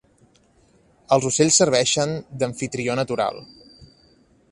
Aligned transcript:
Els 1.17 1.27
ocells 1.29 1.59
serveixen 1.61 2.13
d'amfitrió 2.45 2.97
natural. 3.01 3.39